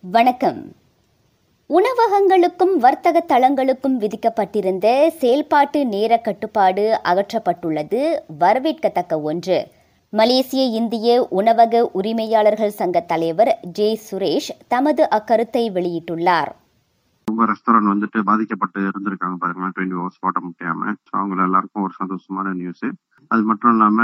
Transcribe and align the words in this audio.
வணக்கம். 0.00 0.72
உணவகங்களுக்கும் 1.68 2.76
வர்த்தக 2.78 3.24
தளங்களுக்கும் 3.28 3.98
விதிக்கப்பட்டிருந்த 3.98 5.08
செயல்பாட்டு 5.08 5.86
நேர 5.86 6.16
கட்டுப்பாடு 6.16 7.00
அகற்றப்பட்டுள்ளது. 7.04 8.18
வரவேற்கத்தக்க 8.40 9.22
ஒன்று. 9.22 9.66
மலேசிய 10.10 10.64
இந்திய 10.64 11.26
உணவக 11.30 11.90
உரிமையாளர்கள் 11.92 12.70
சங்க 12.70 13.00
தலைவர் 13.00 13.58
ஜே. 13.62 14.00
சுரேஷ் 14.10 14.50
தமது 14.68 15.08
அக்கருத்தை 15.10 15.70
வெளியிட்டுள்ளார். 15.70 16.48
ரொம்ப 17.28 17.44
ரெஸ்டாரண்ட் 17.50 17.92
வந்துட்டு 17.92 18.18
பாதிக்கப்பட்டு 18.28 18.80
இருந்திருக்காங்க 18.90 19.36
பாருங்களா 19.42 19.68
டுவெண்ட்டி 19.76 19.96
ஹவர்ஸ் 19.98 20.20
ஓட்ட 20.26 20.40
முடியாம 20.46 20.82
ஸோ 21.08 21.12
அவங்க 21.20 21.46
எல்லாருக்கும் 21.48 21.84
ஒரு 21.86 21.94
சந்தோஷமான 22.00 22.52
நியூஸ் 22.60 22.86
அது 23.30 23.42
மட்டும் 23.50 23.72
இல்லாம 23.74 24.00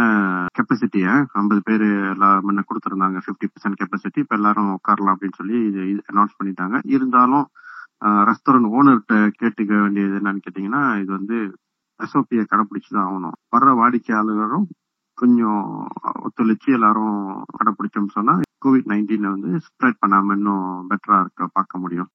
கெப்பாசிட்டியை 0.56 1.12
ஐம்பது 1.40 1.60
பேர் 1.68 1.84
எல்லா 2.14 2.28
முன்ன 2.46 2.64
கொடுத்துருந்தாங்க. 2.68 3.18
ஃபிஃப்டி 3.24 3.46
பர்சன்ட் 3.52 3.78
கெப்பாசிட்டி 3.80 4.18
இப்போ 4.24 4.34
எல்லாரும் 4.38 4.72
உட்காரலாம் 4.78 5.14
அப்படின்னு 5.14 5.38
சொல்லி 5.40 5.56
இது 5.68 5.82
அனௌன்ஸ் 6.12 6.38
பண்ணிட்டாங்க. 6.38 6.78
இருந்தாலும் 6.94 7.46
ரெஸ்டாரண்ட் 8.30 8.68
ஓனர்கிட்ட 8.78 9.16
கேட்டுக்க 9.40 9.72
வேண்டியது 9.84 10.18
என்னன்னு 10.20 10.44
கேட்டீங்கன்னா 10.46 10.82
இது 11.02 11.10
வந்து 11.18 11.36
எஸ்ஓபியை 12.00 12.44
கடைபிடிச்சு 12.52 12.90
தான் 12.96 13.06
ஆகணும். 13.08 13.36
வர்ற 13.54 13.70
வாடிக்கையாளர்களும் 13.80 14.66
கொஞ்சம் 15.18 15.62
ஒத்துழைச்சு 16.26 16.70
எல்லாரும் 16.78 17.16
கடைப்பிடிச்சோம்னு 17.58 18.16
சொன்னா 18.18 18.34
கோவிட் 18.64 18.90
நைன்டீன் 18.92 19.34
வந்து 19.34 19.50
ஸ்ப்ரெட் 19.66 20.00
பண்ணாம 20.02 20.36
இன்னும் 20.38 20.66
பெட்டரா 20.90 21.18
இருக்க 21.24 21.48
பார்க்க 21.58 21.82
முடியும். 21.84 22.10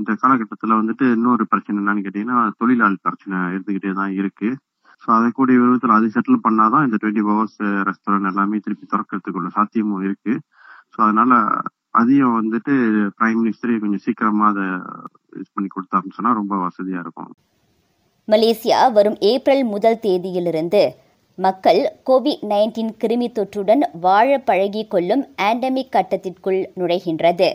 இந்த 0.00 0.12
காலகட்டத்தில் 0.22 0.78
வந்துட்டு 0.80 1.04
இன்னொரு 1.16 1.44
பிரச்சனை 1.52 1.76
என்னன்னு 1.80 2.04
கேட்டீங்கன்னா 2.06 2.38
தொழிலாளி 2.60 2.98
பிரச்சனை 3.06 3.36
இருந்துகிட்டே 3.54 3.92
தான் 4.00 4.14
இருக்கு. 4.20 4.48
ஸோ 5.02 5.08
அதை 5.16 5.28
கூடிய 5.38 5.56
விருப்பத்தில் 5.60 5.96
அது 5.96 6.06
செட்டில் 6.14 6.44
பண்ணாதான் 6.46 6.84
இந்த 6.86 6.96
டுவெண்ட்டி 7.00 7.24
ஹவர்ஸ் 7.28 7.58
ரெஸ்டாரண்ட் 7.88 8.30
எல்லாமே 8.30 8.58
திருப்பி 8.66 8.86
திறக்கிறதுக்குள்ள 8.92 9.50
சாத்தியமும் 9.56 10.04
இருக்கு. 10.06 10.34
ஸோ 10.92 10.98
அதனால 11.06 11.32
அதையும் 12.00 12.36
வந்துட்டு 12.40 12.74
பிரைம் 13.18 13.38
மினிஸ்டரே 13.40 13.76
கொஞ்சம் 13.82 14.04
சீக்கிரமா 14.06 14.46
அதை 14.52 14.64
யூஸ் 15.38 15.54
பண்ணி 15.56 15.68
கொடுத்தாருன்னு 15.74 16.16
சொன்னா 16.18 16.32
ரொம்ப 16.40 16.54
வசதியா 16.66 17.00
இருக்கும். 17.04 17.30
மலேசியா 18.28 18.78
வரும் 18.98 19.18
ஏப்ரல் 19.32 19.64
முதல் 19.74 20.02
தேதியிலிருந்து 20.06 20.82
மக்கள் 21.38 21.80
கோவிட் 22.08 22.42
நைன்டீன் 22.52 22.92
கிருமி 23.02 23.28
தொற்றுடன் 23.38 23.84
வாழ 24.06 24.36
பழகி 24.48 24.82
கொள்ளும் 24.94 25.24
ஆண்டமிக் 25.48 25.94
கட்டத்திற்குள் 25.96 26.60
நுழைகின்றது. 26.80 27.48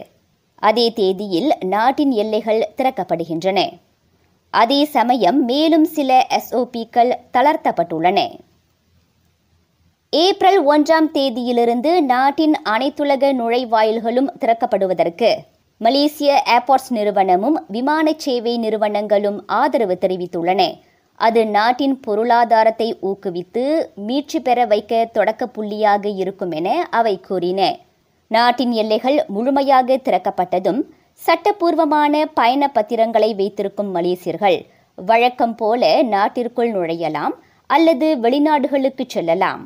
அதே 0.60 0.94
தேதியில் 0.94 1.54
நாட்டின் 1.66 2.12
எல்லைகள் 2.12 2.70
திறக்கப்படுகின்றன. 2.78 3.60
அதே 4.50 4.86
சமயம் 4.86 5.46
மேலும் 5.46 5.86
சில 5.86 6.28
எஸ்ஓபிக்கள் 6.30 7.12
தளர்த்தப்பட்டுள்ளன. 7.34 8.40
ஏப்ரல் 10.10 10.60
ஒன்றாம் 10.68 11.10
தேதியிலிருந்து 11.14 12.02
நாட்டின் 12.02 12.56
அனைத்துலக 12.70 13.34
நுழைவாயில்களும் 13.42 14.30
திறக்கப்படுவதற்கு 14.40 15.36
மலேசிய 15.78 16.44
ஏர்போர்ட்ஸ் 16.46 16.92
நிறுவனமும் 16.92 17.66
விமான 17.68 18.14
சேவை 18.18 18.58
நிறுவனங்களும் 18.58 19.44
ஆதரவு 19.48 19.98
தெரிவித்துள்ளன. 20.02 20.62
அது 21.16 21.48
நாட்டின் 21.48 22.00
பொருளாதாரத்தை 22.00 22.98
ஊக்குவித்து 23.02 23.64
மீட்சி 23.96 24.40
பெற 24.40 24.66
வைக்க 24.66 25.10
தொடக்க 25.14 25.50
புள்ளியாக 25.58 26.16
இருக்கும் 26.16 26.52
என 26.52 26.88
அவை 26.92 27.20
கூறின. 27.20 27.76
நாட்டின் 28.32 28.72
எல்லைகள் 28.72 29.24
முழுமையாக 29.28 29.96
திறக்கப்பட்டதும் 29.98 30.82
சட்டப்பூர்வமான 31.22 32.26
பயண 32.34 32.64
பத்திரங்களை 32.68 33.30
வைத்திருக்கும் 33.36 33.90
மலேசியர்கள் 33.96 34.58
வழக்கம் 34.96 35.56
போல 35.56 36.04
நாட்டிற்குள் 36.04 36.72
நுழையலாம் 36.72 37.36
அல்லது 37.68 38.08
வெளிநாடுகளுக்கு 38.22 39.04
செல்லலாம். 39.08 39.64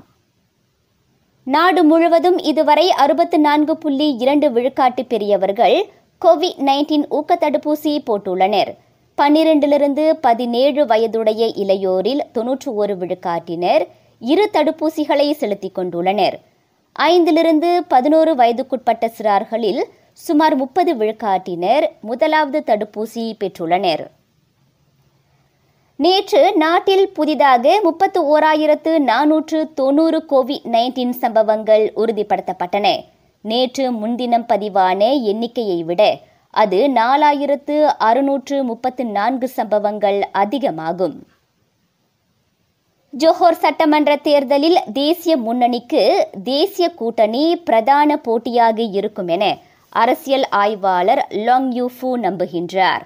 நாடு 1.47 1.83
முழுவதும் 1.83 2.37
இதுவரை 2.51 2.91
அறுபத்து 2.91 3.39
நான்கு 3.39 3.77
புள்ளி 3.77 4.07
இரண்டு 4.15 4.49
விழுக்காட்டு 4.49 5.03
பெரியவர்கள் 5.07 5.77
கோவிட் 6.21 6.61
நைன்டீன் 6.69 7.05
ஊக்க 7.09 7.35
தடுப்பூசி 7.35 7.93
போட்டுள்ளனர். 8.07 8.71
பன்னிரண்டிலிருந்து 9.17 10.05
பதினேழு 10.21 10.85
வயதுடைய 10.85 11.45
இளையோரில் 11.63 12.23
தொன்னூற்று 12.31 12.75
ஒரு 12.75 12.95
விழுக்காட்டினர் 12.95 13.85
இரு 14.19 14.49
தடுப்பூசிகளை 14.53 15.31
செலுத்திக் 15.31 15.77
கொண்டுள்ளனர். 15.77 16.37
ஐந்திலிருந்து 16.99 17.77
பதினோரு 17.87 18.35
வயதுக்குட்பட்ட 18.35 19.05
சிறார்களில் 19.17 19.83
சுமார் 20.11 20.55
முப்பது 20.55 20.95
விழுக்காட்டினர் 20.95 21.85
முதலாவது 22.01 22.63
தடுப்பூசி 22.65 23.33
பெற்றுள்ளனர். 23.39 24.07
நேற்று 25.95 26.55
நாட்டில் 26.55 27.09
புதிதாக 27.09 27.79
முப்பத்து 27.83 28.39
ஓராயிரத்து 28.39 28.99
நானூற்று 28.99 29.73
தொன்னூறு 29.73 30.25
கோவிட் 30.29 30.65
நைன்டீன் 30.65 31.09
சம்பவங்கள் 31.09 31.93
உறுதிப்படுத்தப்பட்டன. 31.95 33.03
நேற்று 33.41 33.91
முன்தினம் 33.91 34.45
பதிவான 34.45 35.21
எண்ணிக்கையை 35.21 35.83
விட 35.83 36.19
அது 36.49 36.87
நாலாயிரத்து 36.95 37.83
அறுநூற்று 37.83 38.63
முப்பத்து 38.63 39.05
நான்கு 39.05 39.47
சம்பவங்கள் 39.47 40.21
அதிகமாகும். 40.31 41.27
ஜோஹோர் 43.13 43.57
சட்டமன்ற 43.63 44.11
தேர்தலில் 44.15 44.77
தேசிய 44.93 45.33
முன்னணிக்கு 45.37 46.03
தேசிய 46.43 46.85
கூட்டணி 46.89 47.41
பிரதான 47.57 48.17
போட்டியாக 48.17 48.81
இருக்கும் 48.99 49.27
என 49.27 49.43
அரசியல் 49.89 50.45
ஆய்வாளர் 50.61 51.21
லாங் 51.29 51.69
யூஃபு 51.71 52.09
நம்புகின்றார். 52.23 53.03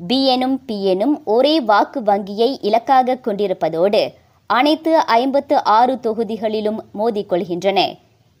பிஎனும் 0.00 0.56
பிஎனும் 0.68 1.16
ஒரே 1.24 1.60
வாக்கு 1.60 2.02
வங்கியை 2.02 2.58
இலக்காக 2.60 3.18
கொண்டிருப்பதோடு 3.26 4.02
அனைத்து 4.46 4.94
ஐம்பத்து 4.98 5.64
ஆறு 5.64 5.96
தொகுதிகளிலும் 6.06 6.80
மோதிக்கொள்கின்றன 6.98 7.80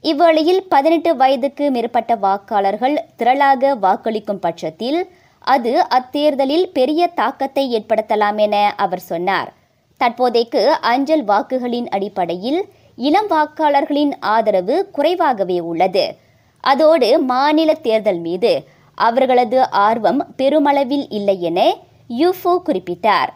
இவ்வேளையில் 0.04 0.62
பதினெட்டு 0.68 1.16
வயதுக்கு 1.16 1.66
மேற்பட்ட 1.70 2.14
வாக்காளர்கள் 2.16 2.96
திரளாக 3.16 3.76
வாக்களிக்கும் 3.80 4.42
பட்சத்தில் 4.46 5.00
அது 5.40 5.74
அத்தேர்தலில் 5.88 6.66
பெரிய 6.72 7.06
தாக்கத்தை 7.06 7.66
ஏற்படுத்தலாம் 7.76 8.36
என 8.38 8.56
அவர் 8.76 9.08
சொன்னார். 9.12 9.52
தற்போதைக்கு 9.98 10.72
அஞ்சல் 10.72 11.24
வாக்குகளின் 11.24 11.88
அடிப்படையில் 11.88 12.64
இளம் 12.96 13.30
வாக்காளர்களின் 13.30 14.12
ஆதரவு 14.20 14.90
குறைவாகவே 14.90 15.60
உள்ளது. 15.60 16.16
அதோடு 16.60 17.18
மாநில 17.18 17.74
தேர்தல் 17.74 18.18
மீது 18.18 18.64
அவர்களது 18.94 19.70
ஆர்வம் 19.70 20.26
பெருமளவில் 20.36 21.08
இல்லை 21.08 21.40
என 21.40 21.76
யூஃபோ 22.18 22.58
குறிப்பிட்டார். 22.66 23.28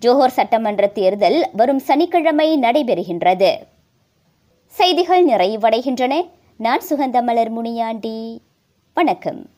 ஜோஹர் 0.00 0.36
சட்டமன்ற 0.38 0.86
தேர்தல் 0.86 1.48
வரும் 1.52 1.78
சனிக்கிழமை 1.78 2.58
நடைபெறுகின்றது. 2.58 3.50
செய்திகள் 4.66 5.26
நிறைவடைகின்றன. 5.26 6.28
நான் 6.56 6.80
சுகந்தமலர் 6.90 7.50
முனியாண்டி. 7.50 8.40
வணக்கம். 8.94 9.46